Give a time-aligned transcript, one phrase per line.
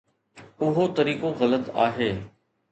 [0.67, 2.11] اهو طريقو غلط آهي.